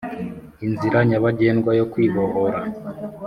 inzira 0.65 0.97
nyabagendwa 1.09 1.71
yo 1.79 1.85
kwibohora 1.91 2.59